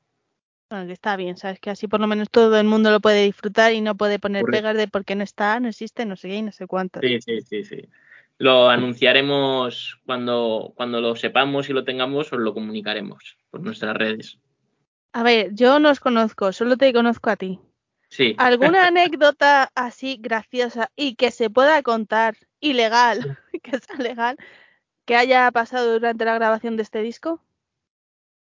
[0.70, 1.60] Bueno, que está bien, ¿sabes?
[1.60, 4.42] Que así por lo menos todo el mundo lo puede disfrutar y no puede poner
[4.42, 4.58] Correcto.
[4.58, 7.00] pegas de por qué no está, no existe, no sé qué y no sé cuánto.
[7.02, 7.88] Sí, sí, sí, sí.
[8.38, 14.40] Lo anunciaremos cuando, cuando lo sepamos y lo tengamos, os lo comunicaremos por nuestras redes.
[15.12, 17.60] A ver, yo no os conozco, solo te conozco a ti.
[18.10, 18.36] Sí.
[18.38, 24.38] ¿Alguna anécdota así graciosa y que se pueda contar, ilegal, que sea legal,
[25.10, 27.43] que haya pasado durante la grabación de este disco?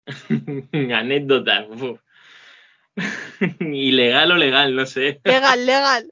[0.93, 1.65] Anécdota.
[3.61, 5.21] Ilegal o legal, no sé.
[5.23, 6.11] Legal, legal.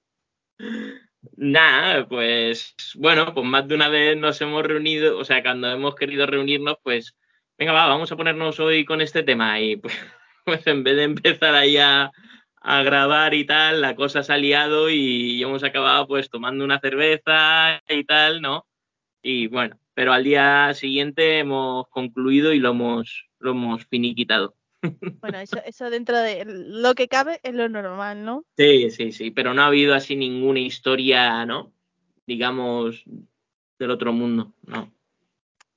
[1.35, 5.95] Nada, pues bueno, pues más de una vez nos hemos reunido, o sea, cuando hemos
[5.95, 7.17] querido reunirnos, pues
[7.57, 9.99] venga, va, vamos a ponernos hoy con este tema y pues,
[10.45, 12.13] pues en vez de empezar ahí a,
[12.61, 16.79] a grabar y tal, la cosa se ha liado y hemos acabado pues tomando una
[16.79, 18.65] cerveza y tal, ¿no?
[19.21, 24.55] Y bueno, pero al día siguiente hemos concluido y lo hemos, lo hemos finiquitado.
[25.21, 28.45] Bueno, eso, eso dentro de lo que cabe es lo normal, ¿no?
[28.55, 31.73] Sí, sí, sí, pero no ha habido así ninguna historia, ¿no?
[32.27, 33.05] Digamos,
[33.79, 34.93] del otro mundo, ¿no?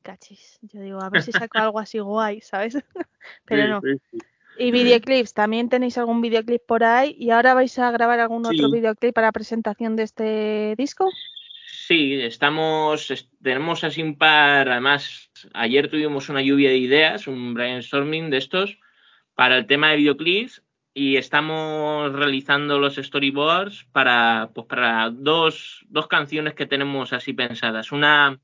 [0.02, 0.58] Cachis.
[0.60, 2.76] Yo digo, a ver si saco algo así guay, ¿sabes?
[3.46, 3.80] Pero no.
[3.80, 4.18] sí, sí.
[4.58, 7.16] Y videoclips, ¿también tenéis algún videoclip por ahí?
[7.18, 11.08] ¿Y ahora vais a grabar algún otro videoclip para presentación de este disco?
[11.90, 17.52] Sí, estamos, es- tenemos así un par, además, ayer tuvimos una lluvia de ideas, un
[17.52, 18.78] brainstorming de estos,
[19.34, 20.62] para el tema de videoclips
[20.94, 27.90] y estamos realizando los storyboards para, pues para dos, dos canciones que tenemos así pensadas.
[27.90, 28.40] Una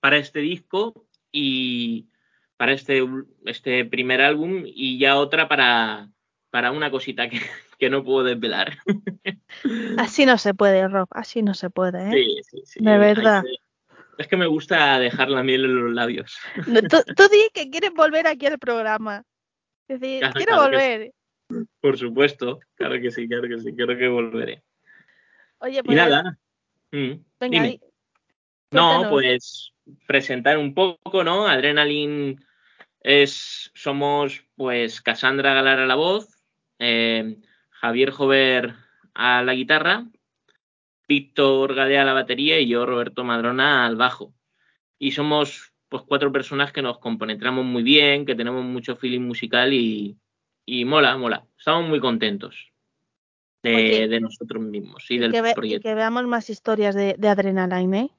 [0.00, 2.08] para este disco y
[2.56, 3.04] para este,
[3.44, 6.08] este primer álbum y ya otra para,
[6.50, 7.40] para una cosita que,
[7.78, 8.78] que no puedo desvelar.
[9.98, 12.12] Así no se puede, Rob, así no se puede, ¿eh?
[12.12, 12.80] Sí, sí, sí.
[12.84, 13.42] De verdad.
[13.42, 13.56] que-
[14.18, 16.36] es que me gusta dejar la miel en los labios.
[16.66, 19.22] No, tú, tú di que quieres volver aquí al programa.
[19.86, 21.12] Es decir, Claro, quiero claro volver.
[21.80, 22.58] Por supuesto.
[22.74, 23.72] Claro que sí, claro que sí.
[23.76, 24.64] Creo que volveré.
[25.58, 26.36] Oye, Y pues nada.
[26.90, 27.68] Mm, venga, dime.
[27.68, 27.80] di-
[28.72, 29.72] No, pues
[30.06, 31.46] presentar un poco, ¿no?
[31.46, 32.36] Adrenaline
[33.00, 36.37] es, somos pues Cassandra Galar a la voz,
[36.78, 37.38] eh,
[37.70, 38.74] Javier Jover
[39.14, 40.06] a la guitarra,
[41.08, 44.34] Víctor Gadea a la batería y yo, Roberto Madrona, al bajo.
[44.98, 49.72] Y somos pues cuatro personas que nos compenetramos muy bien, que tenemos mucho feeling musical
[49.72, 50.18] y,
[50.66, 51.46] y mola, mola.
[51.56, 52.70] Estamos muy contentos
[53.62, 55.88] de, Oye, de nosotros mismos y y, del que ve- y proyecto.
[55.88, 58.10] que veamos más historias de, de Adrenaline, ¿eh?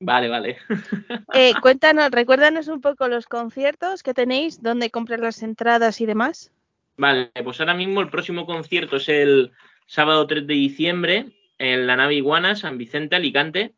[0.00, 0.56] Vale, vale.
[1.34, 6.50] Eh, Cuéntanos, recuérdanos un poco los conciertos que tenéis, dónde comprar las entradas y demás.
[6.98, 9.52] Vale, pues ahora mismo el próximo concierto es el
[9.86, 11.26] sábado 3 de diciembre
[11.56, 13.74] en la nave Iguana, San Vicente, Alicante,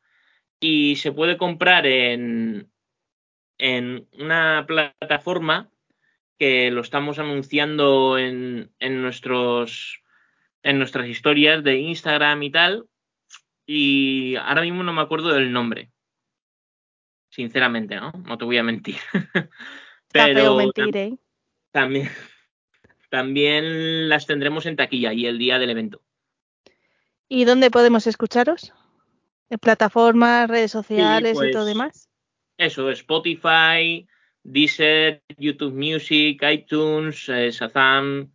[0.59, 2.71] y se puede comprar en,
[3.59, 5.71] en una plataforma
[6.39, 10.03] que lo estamos anunciando en, en, nuestros,
[10.63, 12.87] en nuestras historias de Instagram y tal.
[13.67, 15.91] Y ahora mismo no me acuerdo del nombre.
[17.29, 18.13] Sinceramente, ¿no?
[18.27, 18.97] No te voy a mentir.
[20.11, 21.19] Pero mentir, ¿eh?
[21.71, 22.09] también,
[23.11, 26.01] también las tendremos en taquilla y el día del evento.
[27.29, 28.73] ¿Y dónde podemos escucharos?
[29.51, 32.09] ¿En plataformas, redes sociales y todo pues, demás?
[32.57, 34.07] Eso, Spotify,
[34.43, 38.33] Deezer, YouTube Music, iTunes, eh, Shazam,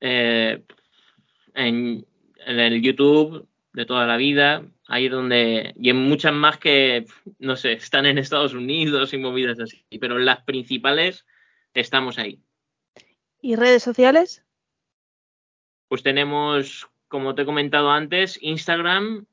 [0.00, 0.62] eh,
[1.54, 2.06] en,
[2.46, 7.06] el YouTube de toda la vida, ahí donde, y en muchas más que,
[7.38, 11.26] no sé, están en Estados Unidos y movidas así, pero las principales
[11.72, 12.43] estamos ahí.
[13.44, 14.42] ¿Y redes sociales?
[15.88, 19.26] Pues tenemos, como te he comentado antes, Instagram,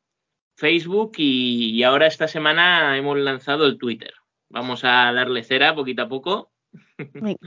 [0.55, 4.14] Facebook y ahora esta semana hemos lanzado el Twitter.
[4.49, 6.51] Vamos a darle cera poquito a poco.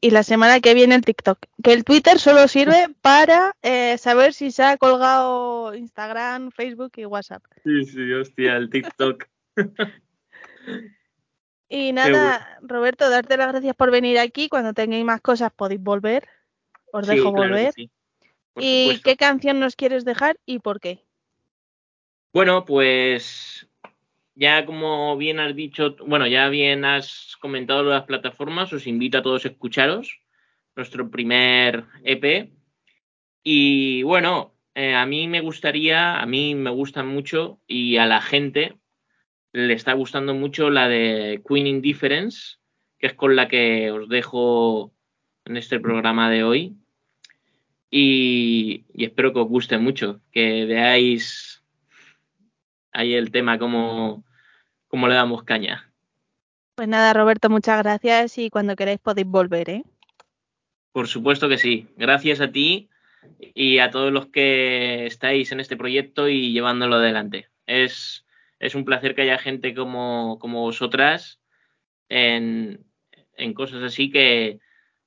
[0.00, 1.38] Y, la semana que viene el TikTok.
[1.64, 7.06] Que el Twitter solo sirve para eh, saber si se ha colgado Instagram, Facebook y
[7.06, 7.42] WhatsApp.
[7.64, 9.24] Sí, sí, hostia, el TikTok.
[11.68, 14.48] y nada, Roberto, darte las gracias por venir aquí.
[14.48, 16.28] Cuando tengáis más cosas podéis volver.
[16.92, 17.72] Os dejo volver.
[18.56, 21.04] ¿Y qué canción nos quieres dejar y por qué?
[22.32, 23.66] Bueno, pues
[24.34, 29.22] ya como bien has dicho, bueno, ya bien has comentado las plataformas, os invito a
[29.22, 30.20] todos a escucharos
[30.76, 32.52] nuestro primer EP.
[33.42, 38.20] Y bueno, eh, a mí me gustaría, a mí me gusta mucho y a la
[38.20, 38.76] gente
[39.54, 42.56] le está gustando mucho la de Queen Indifference,
[42.98, 44.92] que es con la que os dejo
[45.44, 46.76] en este programa de hoy.
[47.88, 51.62] Y, y espero que os guste mucho, que veáis
[52.92, 54.24] ahí el tema, cómo,
[54.88, 55.88] cómo le damos caña.
[56.74, 59.84] Pues nada, Roberto, muchas gracias y cuando queráis podéis volver, ¿eh?
[60.90, 61.86] Por supuesto que sí.
[61.96, 62.88] Gracias a ti
[63.54, 67.48] y a todos los que estáis en este proyecto y llevándolo adelante.
[67.66, 68.23] Es,
[68.64, 71.38] es un placer que haya gente como, vosotras
[72.08, 72.86] en,
[73.54, 74.58] cosas así que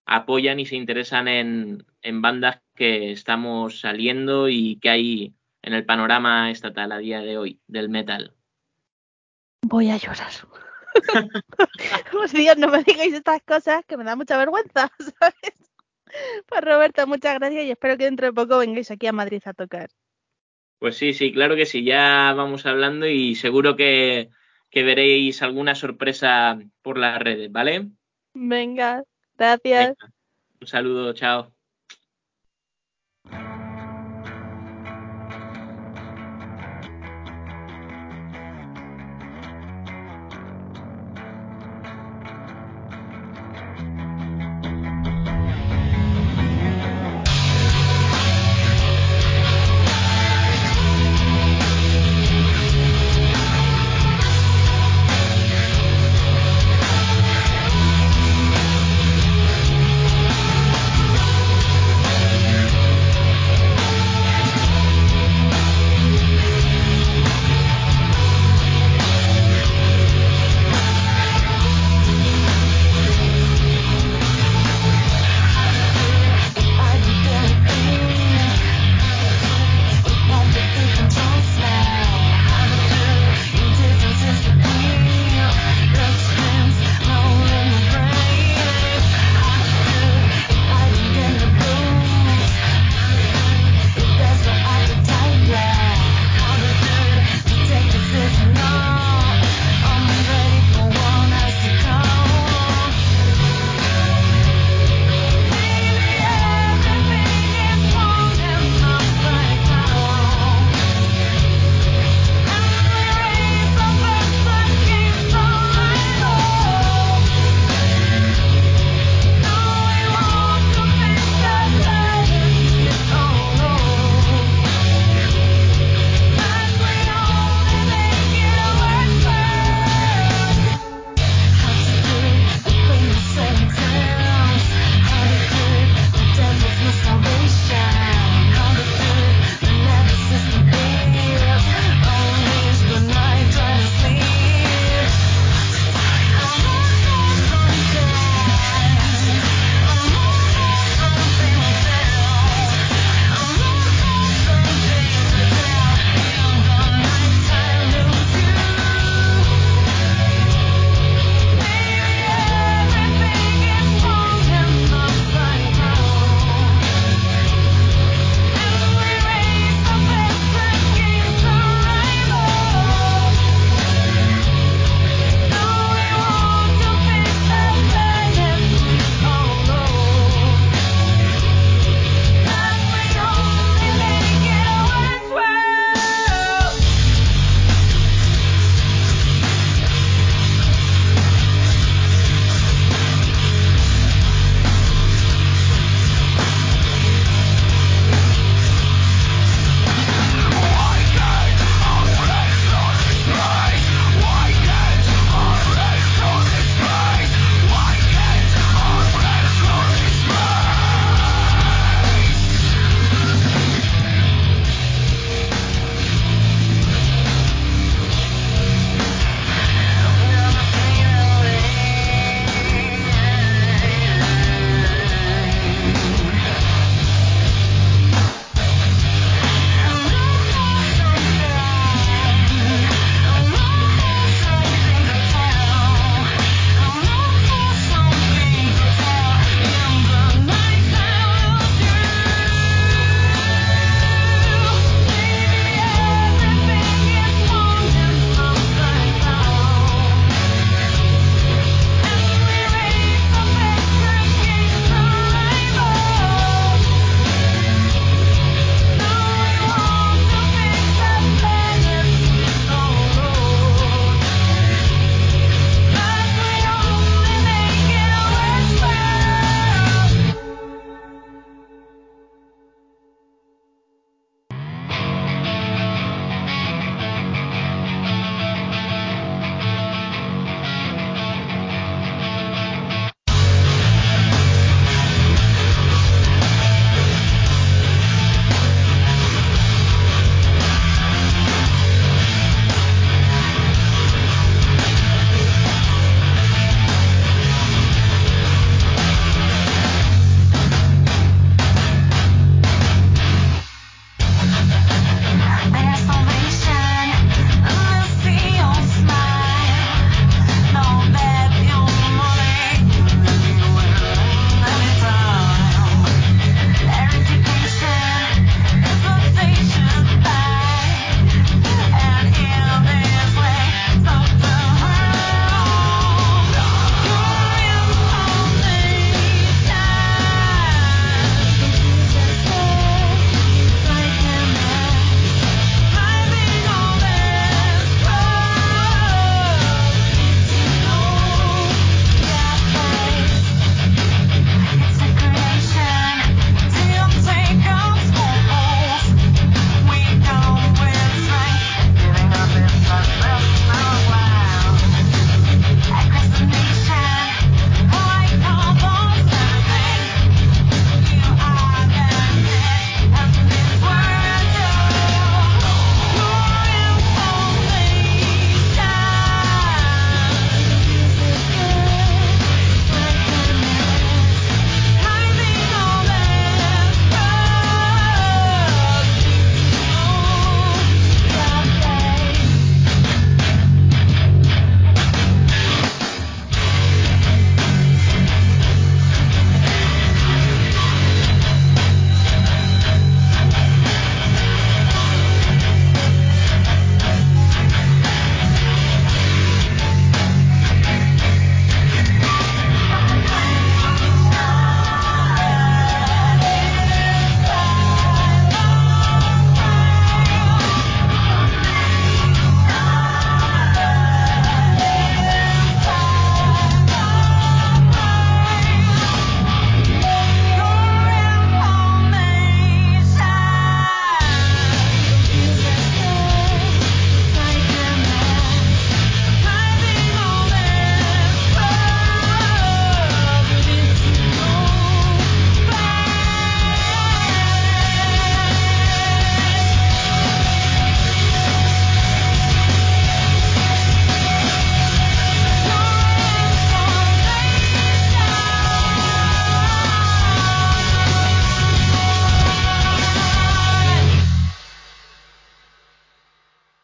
[0.06, 5.34] apoyan y se interesan en, en bandas que estamos saliendo y que hay
[5.64, 8.36] en el panorama estatal a día de hoy del metal.
[9.64, 10.32] Voy a llorar.
[12.12, 15.72] pues Dios, no me digáis estas cosas que me da mucha vergüenza, ¿sabes?
[16.46, 19.54] Pues Roberto, muchas gracias y espero que dentro de poco vengáis aquí a Madrid a
[19.54, 19.90] tocar.
[20.80, 24.30] Pues sí, sí, claro que sí, ya vamos hablando y seguro que,
[24.70, 27.88] que veréis alguna sorpresa por las redes, ¿vale?
[28.34, 29.04] Venga,
[29.38, 29.96] gracias.
[30.62, 31.57] Un saludo, chao.